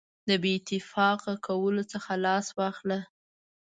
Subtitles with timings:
[0.27, 2.99] د بې اتفاقه کولو څخه لاس واخله.